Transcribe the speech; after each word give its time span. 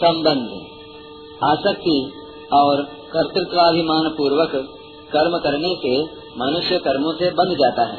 संबंध। 0.00 0.52
आसक्ति 1.44 1.96
और 2.52 2.82
कर्तृत्वाभिमान 3.12 4.08
पूर्वक 4.08 4.52
कर्म 5.12 5.36
करने 5.38 5.74
से 5.76 5.92
मनुष्य 6.38 6.78
कर्मों 6.78 7.12
से 7.12 7.30
बंध 7.30 7.54
जाता 7.54 7.82
है। 7.82 7.98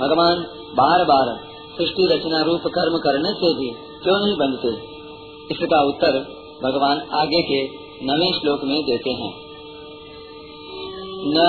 भगवान 0.00 0.42
बार 0.74 1.04
बार 1.04 1.30
सृष्टि 1.78 2.06
रचना 2.06 2.42
रूप 2.42 2.66
कर्म 2.66 2.98
करने 2.98 3.32
से 3.32 3.52
भी 3.54 3.70
क्यों 4.02 4.18
नहीं 4.24 4.36
बनते 4.36 4.72
इसका 5.50 5.80
उत्तर 5.82 6.18
भगवान 6.64 7.00
आगे 7.14 7.42
के 7.42 7.62
नवे 8.06 8.30
श्लोक 8.40 8.64
में 8.64 8.82
देते 8.82 9.10
हैं। 9.10 9.32
न 11.26 11.44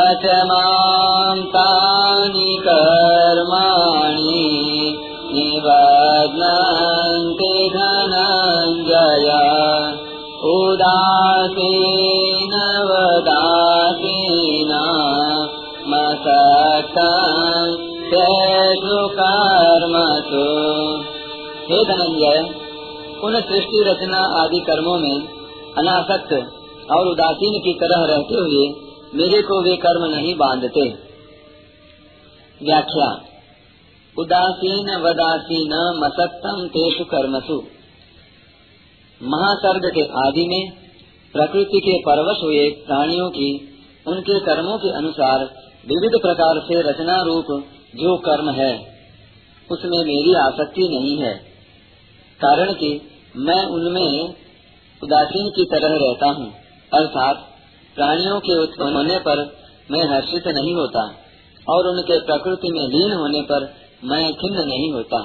हे 21.69 21.83
धनंजय, 21.83 22.39
उन 23.23 23.41
सृष्टि 23.41 23.83
रचना 23.87 24.43
आदि 24.43 24.59
कर्मों 24.59 24.97
में 24.97 25.27
अनासक्त 25.77 26.33
और 26.91 27.07
उदासीन 27.07 27.59
की 27.59 27.73
तरह 27.73 28.05
रहते 28.05 28.35
हुए 28.35 28.85
मेरे 29.15 29.41
को 29.41 29.61
वे 29.61 29.75
कर्म 29.75 30.15
नहीं 30.15 30.35
बांधते। 30.35 30.89
व्याख्या, 32.65 33.21
उदासीन 34.19 35.01
वदासीन 35.01 35.99
मसक्तम 36.03 36.67
तेषु 36.67 37.03
कर्मसु। 37.03 37.63
महासर्ग 39.23 39.91
के 39.95 40.01
आदि 40.01 40.47
में 40.47 40.84
प्रकृति 41.35 41.79
के 41.79 41.97
परवश 41.99 42.43
हुए 42.43 42.69
प्राणियों 42.69 43.29
की, 43.29 43.49
उनके 44.07 44.39
कर्मों 44.39 44.77
के 44.77 44.91
अनुसार 44.97 45.43
विविध 45.85 46.13
प्रकार 46.21 46.59
से 46.59 46.81
रचना 46.81 47.21
रूप 47.21 47.49
जो 47.95 48.17
कर्म 48.17 48.49
है, 48.49 48.71
उसमें 49.69 49.97
मेरी 50.05 50.33
आसक्ति 50.33 50.87
नहीं 50.87 51.17
है। 51.17 51.33
कारण 52.39 52.73
कि 52.73 53.01
मैं 53.35 53.65
उनमें 53.65 54.33
उदासीन 55.01 55.49
की 55.49 55.65
तरह 55.65 55.95
रहता 55.95 56.29
हूँ, 56.29 56.47
अर्थात 56.93 57.43
प्राणियों 57.95 58.39
के 58.39 58.57
उत्पन्न 58.63 58.95
होने 58.95 59.19
पर 59.19 59.43
मैं 59.91 60.03
हर्षित 60.03 60.47
नहीं 60.47 60.73
होता 60.73 61.05
और 61.67 61.87
उनके 61.87 62.19
प्रकृति 62.19 62.71
में 62.71 62.83
लीन 62.87 63.13
होने 63.13 63.41
पर 63.41 63.73
मैं 64.03 64.33
खिन्न 64.33 64.67
नहीं 64.67 64.91
होता। 64.91 65.21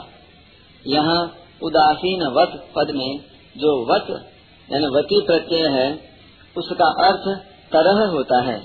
यहाँ 0.84 1.21
उदासीन 1.62 2.23
वत 2.23 2.62
पद 2.77 2.95
में 2.95 3.19
जो 3.56 3.95
वत, 3.95 4.06
यानी 4.69 4.87
वती 4.87 5.21
प्रत्यय 5.27 5.69
है 5.69 6.09
उसका 6.56 7.06
अर्थ 7.06 7.43
तरह 7.73 8.06
होता 8.06 8.41
है। 8.41 8.59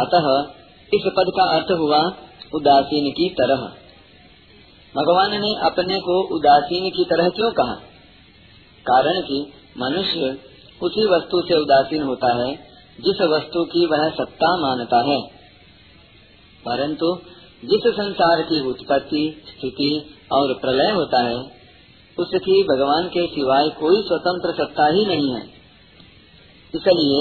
अतः 0.00 0.52
इस 0.94 1.02
पद 1.06 1.32
का 1.36 1.44
अर्थ 1.44 1.70
हुआ 1.70 2.12
उदासीन 2.54 3.10
की 3.10 3.28
तरह। 3.28 3.72
भगवान 4.96 5.30
ने 5.30 5.54
अपने 5.64 6.00
को 6.00 6.36
उदासीन 6.36 6.90
की 6.90 7.04
तरह 7.04 7.28
क्यों 7.28 7.52
कहा? 7.52 7.74
कारण 8.90 9.20
कि 9.20 9.52
मनुष्य 9.78 10.38
उसी 10.82 11.06
वस्तु 11.06 11.40
से 11.40 11.54
उदासीन 11.54 12.02
होता 12.02 12.44
है, 12.44 12.56
जिस 13.00 13.22
वस्तु 13.22 13.64
की 13.64 13.86
वह 13.86 14.08
सत्ता 14.08 14.56
मानता 14.56 15.02
है। 15.02 15.22
परंतु 16.64 17.18
जिस 17.64 17.94
संसार 17.94 18.42
की 18.42 18.66
उत्पत्ति, 18.66 19.42
स्थिति 19.46 20.18
और 20.32 20.54
प्रलय 20.54 20.90
होता 20.90 21.22
है, 21.22 21.36
उसकी 22.18 22.62
भगवान 22.62 23.08
के 23.08 23.26
सिवाय 23.26 23.68
कोई 23.68 24.02
स्वतंत्र 24.02 24.64
सत्ता 24.64 24.86
ही 24.86 25.06
नहीं 25.06 25.34
है। 25.34 25.56
इसलिए 26.74 27.20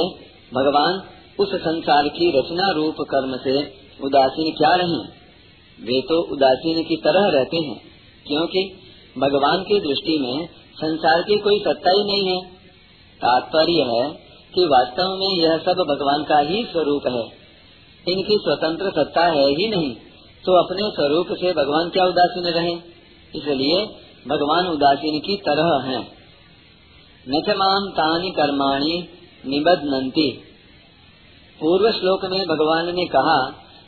भगवान 0.52 1.02
उस 1.40 1.54
संसार 1.62 2.08
की 2.10 2.28
रचना 2.32 2.70
रूप 2.72 3.02
कर्म 3.10 3.38
से 3.40 3.56
उदासीन 4.02 4.52
क्या 4.54 4.74
रहे? 4.76 5.00
वे 5.80 6.00
तो 6.02 6.18
उदासीन 6.34 6.84
की 6.84 6.98
तरह 6.98 7.28
रहते 7.30 7.58
हैं, 7.60 7.80
क्योंकि 8.26 8.62
भगवान 9.16 9.64
की 9.64 9.80
दृष्टि 9.80 10.18
में 10.20 10.48
संसार 10.76 11.22
की 11.22 11.38
कोई 11.40 11.60
सत्ता 11.60 11.92
ही 11.92 12.04
नहीं 12.04 12.28
है। 12.28 12.40
तात्पर्य 13.20 13.84
है 13.90 14.04
कि 14.54 14.66
वास्तव 14.68 15.16
में 15.16 15.32
यह 15.36 15.58
सब 15.60 15.82
भगवान 15.90 16.24
का 16.24 16.40
ही 16.48 16.64
स्वरूप 16.66 17.08
है। 17.10 17.24
इनकी 18.06 18.38
स्वतंत्र 18.40 18.92
सत्ता 18.94 19.26
है 19.30 19.46
ही 19.52 19.68
नहीं 19.70 19.94
तो 20.44 20.56
अपने 20.56 20.90
स्वरूप 20.92 21.28
से 21.38 21.52
भगवान 21.54 21.90
क्या 21.90 22.06
उदासीन 22.06 22.48
रहे? 22.52 22.74
इसलिए 23.34 23.78
भगवान 24.28 24.68
उदासीन 24.68 25.20
की 25.20 25.38
तरह 25.46 25.70
हैं। 25.86 26.02
नचमाम 27.28 27.88
तानी 27.94 28.32
कर्माणी 28.32 28.98
निबदनती 29.48 30.30
पूर्व 31.60 31.92
श्लोक 31.92 32.26
में 32.26 32.42
भगवान 32.48 32.96
ने 32.96 33.06
कहा 33.06 33.38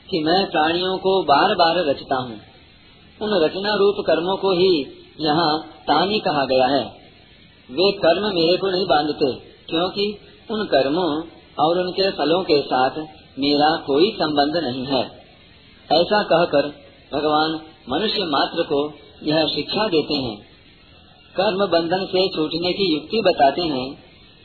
कि 0.09 0.19
मैं 0.23 0.40
प्राणियों 0.45 0.97
को 0.97 1.23
बार 1.23 1.53
बार 1.56 1.79
रचता 1.85 2.16
हूँ। 2.16 2.40
उन 3.19 3.34
रचना 3.44 3.73
रूप 3.75 4.03
कर्मों 4.07 4.35
को 4.38 4.51
ही 4.51 4.72
यहाँ 5.19 5.50
तानी 5.81 6.19
कहा 6.19 6.45
गया 6.45 6.68
है। 6.68 6.84
वे 7.69 7.91
कर्म 7.91 8.28
मेरे 8.35 8.57
को 8.57 8.69
नहीं 8.69 8.85
बांधते, 8.85 9.31
क्योंकि 9.69 10.06
उन 10.51 10.66
कर्मों 10.66 11.09
और 11.59 11.79
उनके 11.79 12.09
फलों 12.12 12.41
के 12.44 12.62
साथ 12.62 13.00
मेरा 13.39 13.69
कोई 13.88 14.12
संबंध 14.12 14.57
नहीं 14.63 14.85
है। 14.85 15.01
ऐसा 15.89 16.22
कहकर 16.24 16.68
भगवान 17.13 17.59
मनुष्य 17.89 18.25
मात्र 18.25 18.63
को 18.63 18.79
यह 19.24 19.45
शिक्षा 19.45 19.88
देते 19.88 20.13
हैं। 20.13 20.38
कर्म 21.35 21.66
बंधन 21.68 22.06
से 22.06 22.28
छूटने 22.28 22.74
की 22.74 22.94
युक्ति 22.94 23.22
बताते 23.22 23.62
हैं 23.62 23.88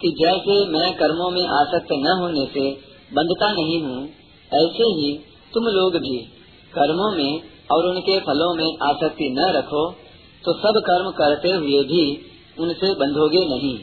कि 0.03 0.11
जैसे 0.19 0.55
मैं 0.69 0.89
कर्मों 0.97 1.31
में 1.31 1.45
आसक्त 1.57 1.93
न 1.99 2.15
होने 2.21 2.47
से 2.55 2.65
बंधता 3.11 3.51
नहीं 3.53 3.81
हूँ, 3.83 4.01
ऐसे 4.53 4.87
ही 4.93 5.11
तुम 5.53 5.67
लोग 5.73 5.97
भी 5.99 6.17
कर्मों 6.73 7.11
में 7.13 7.33
और 7.71 7.87
उनके 7.87 8.19
फलों 8.21 8.53
में 8.55 8.69
आसक्ति 8.85 9.29
न 9.33 9.49
रखो 9.57 9.85
तो 10.45 10.53
सब 10.59 10.81
कर्म 10.87 11.11
करते 11.17 11.51
हुए 11.53 11.83
भी 11.87 12.03
उनसे 12.59 12.93
बंधोगे 12.97 13.45
नहीं। 13.49 13.77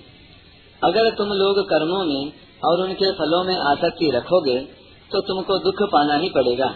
अगर 0.82 1.10
तुम 1.16 1.30
लोग 1.36 1.60
कर्मों 1.70 2.04
में 2.06 2.32
और 2.64 2.82
उनके 2.82 3.12
फलों 3.14 3.44
में 3.44 3.56
आसक्ति 3.68 4.10
रखोगे 4.12 4.58
तो 5.12 5.22
तुमको 5.24 5.58
दुख 5.60 5.82
पाना 5.92 6.18
ही 6.18 6.30
पड़ेगा 6.32 6.68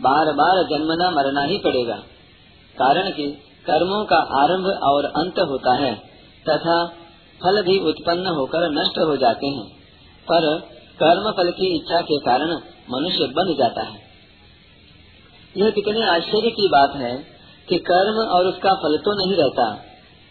बार 0.00 0.32
बार 0.34 0.62
जन्मना 0.68 1.10
मरना 1.12 1.44
ही 1.44 1.58
पड़ेगा। 1.60 1.96
कारण 2.76 3.10
कि 3.12 3.26
कर्मों 3.66 4.04
का 4.06 4.18
आरंभ 4.38 4.66
और 4.84 5.04
अंत 5.16 5.38
होता 5.48 5.74
है, 5.76 5.94
तथा 6.46 6.76
फल 7.42 7.62
भी 7.62 7.78
उत्पन्न 7.78 8.26
होकर 8.26 8.68
नष्ट 8.70 8.98
हो 8.98 9.16
जाते 9.16 9.46
हैं, 9.46 9.66
पर 10.28 10.58
कर्म 10.98 11.30
फल 11.30 11.50
की 11.50 11.74
इच्छा 11.76 12.00
के 12.00 12.18
कारण 12.18 12.50
मनुष्य 12.90 13.26
बन 13.26 13.54
जाता 13.58 13.82
है। 13.82 14.00
यह 15.56 15.70
कितने 15.70 16.06
आश्चर्य 16.06 16.50
की 16.50 16.68
बात 16.68 16.96
है 16.96 17.16
कि 17.68 17.78
कर्म 17.78 18.18
और 18.28 18.46
उसका 18.46 18.74
फल 18.74 18.96
तो 18.96 19.14
नहीं 19.18 19.36
रहता, 19.36 19.70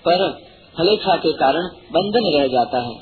पर 0.06 0.32
फलेच्छा 0.78 1.16
के 1.16 1.32
कारण 1.32 1.68
बंधन 1.92 2.40
रह 2.40 2.48
जाता 2.48 2.80
है। 2.80 2.96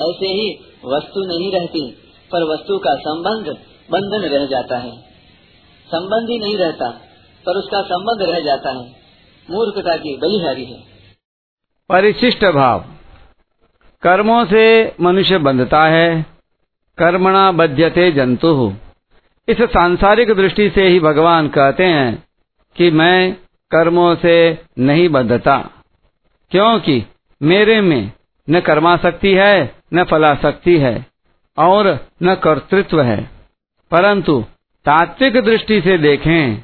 ऐसे 0.00 0.26
ही 0.26 0.48
वस्तु 0.84 1.20
नहीं 1.20 1.50
रहती, 1.52 1.90
पर 2.32 2.44
वस्तु 2.44 2.78
का 2.78 2.94
संबंध 2.94 3.56
बंधन 3.90 4.28
रह 4.28 4.46
जाता 4.46 4.78
है। 4.78 4.92
संबंध 5.86 6.30
ही 6.30 6.38
नहीं 6.38 6.56
रहता, 6.56 6.90
पर 7.46 7.58
उसका 7.58 7.82
संबंध 7.82 8.22
रह 8.22 8.40
जाता 8.40 8.70
है। 8.70 8.86
मूर्खता 9.50 9.96
की 9.96 10.16
बलिहारी 10.16 10.64
है। 10.64 10.80
परिशिष्ट 11.90 12.44
भाव। 12.44 12.84
कर्मों 14.02 14.44
से 14.44 14.62
मनुष्य 15.00 15.38
बंधता 15.38 15.80
है, 15.88 16.26
कर्मणा 16.98 17.50
बध्यते 17.52 18.10
जंतु। 18.12 18.72
इस 19.48 19.62
सांसारिक 19.62 20.30
दृष्टि 20.30 20.68
से 20.70 20.86
ही 20.88 21.00
भगवान 21.00 21.48
कहते 21.48 21.84
हैं 21.84 22.22
कि 22.76 22.90
मैं 22.90 23.32
कर्मों 23.70 24.14
से 24.16 24.36
नहीं 24.78 25.08
बंधता, 25.08 25.56
क्योंकि 26.52 27.02
मेरे 27.40 27.80
में 27.80 28.12
न 28.48 28.60
कर्माशक्ति 28.60 29.34
है, 29.34 29.74
न 29.94 30.04
फलाशक्ति 30.04 30.78
है, 30.78 31.06
और 31.58 31.88
न 32.22 32.34
कर्तृत्व 32.34 33.02
है। 33.02 33.30
परंतु 33.90 34.40
तात्विक 34.86 35.36
दृष्टि 35.36 35.80
से 35.80 35.98
देखें 35.98 36.62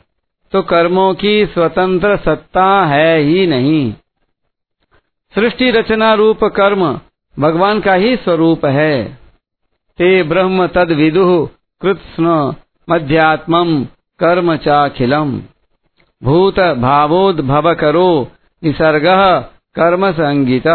तो 0.52 0.62
कर्मों 0.62 1.12
की 1.14 1.46
स्वतंत्र 1.46 2.16
सत्ता 2.16 2.84
है 2.86 3.18
ही 3.18 3.46
नहीं। 3.46 3.92
सृष्टि 5.34 5.70
रचना 5.70 6.12
रूप 6.14 6.44
कर्म 6.56 7.00
भगवान 7.38 7.80
का 7.80 7.94
ही 7.94 8.16
स्वरूप 8.16 8.64
है। 8.64 9.18
ते 9.98 10.22
ब्रह्म 10.22 10.66
तद 10.66 10.92
विदु 10.92 11.48
कृत्स्न 11.80 12.54
मध्यात्म 12.90 13.84
कर्म 14.18 14.56
चाखिलम। 14.56 15.40
भूत 16.22 16.60
भावोद्भव 16.60 17.74
करो 17.74 18.28
निसर्ग 18.64 19.04
कर्म 19.74 20.12
संगीत 20.12 20.68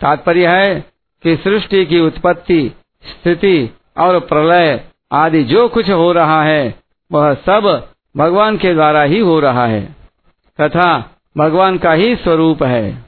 तात्पर्य 0.00 0.46
है 0.46 0.80
कि 1.22 1.36
सृष्टि 1.36 1.86
की 1.86 2.00
उत्पत्ति, 2.00 2.72
स्थिति 3.04 3.70
और 3.96 4.20
प्रलय 4.20 4.84
आदि 5.12 5.42
जो 5.44 5.68
कुछ 5.68 5.90
हो 5.90 6.12
रहा 6.12 6.42
है, 6.42 6.74
वह 7.12 7.34
सब 7.34 7.88
भगवान 8.16 8.56
के 8.56 8.74
द्वारा 8.74 9.02
ही 9.02 9.18
हो 9.18 9.40
रहा 9.40 9.66
है। 9.66 9.96
तथा 10.60 11.10
भगवान 11.36 11.78
का 11.78 11.92
ही 11.92 12.16
स्वरूप 12.16 12.62
है। 12.62 13.04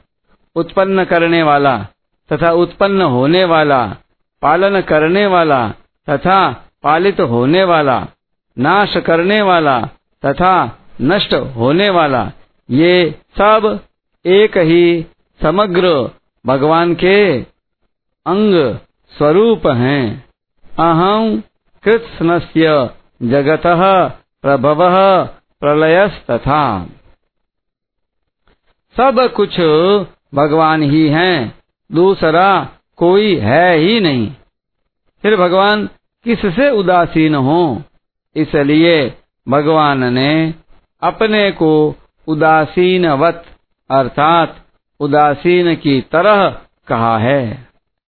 उत्पन्न 0.55 1.03
करने 1.03 1.43
वाला 1.43 1.87
तथा 2.31 2.51
उत्पन्न 2.51 3.01
होने 3.01 3.43
वाला, 3.43 3.95
पालन 4.41 4.81
करने 4.81 5.25
वाला, 5.25 5.69
तथा 6.09 6.51
पालित 6.83 7.19
होने 7.21 7.63
वाला, 7.63 8.07
नाश 8.57 8.97
करने 8.97 9.41
वाला, 9.41 9.81
तथा 10.25 10.79
नष्ट 11.01 11.33
होने 11.33 11.89
वाला, 11.89 12.31
ये 12.69 13.19
सब 13.37 13.79
एक 14.25 14.57
ही 14.57 15.05
समग्र 15.41 16.11
भगवान 16.45 16.95
के 16.95 17.41
अंग 18.25 18.75
स्वरूप 19.17 19.67
हैं। 19.67 20.25
अहम 20.79 21.43
कृत्स्नस्य 21.83 22.89
जगत 23.23 23.61
प्रभव 24.41 24.81
प्रलयस्तथा। 25.59 26.85
सब 28.97 29.33
कुछ 29.35 29.59
भगवान 30.35 30.83
ही 30.83 31.07
हैं। 31.07 31.60
दूसरा 31.93 32.69
कोई 32.97 33.35
है 33.35 33.77
ही 33.77 33.99
नहीं। 33.99 34.31
फिर 35.21 35.37
भगवान 35.37 35.89
किससे 36.23 36.69
उदासीन 36.69 37.35
हो? 37.35 37.81
इसलिए 38.35 39.13
भगवान 39.49 40.13
ने 40.13 40.53
अपने 41.01 41.51
को 41.51 41.95
उदासीनवत, 42.27 43.45
अर्थात 43.89 44.55
उदासीन 44.99 45.75
की 45.75 46.01
तरह 46.01 46.61
कहा 46.87 47.17
है। 47.17 47.70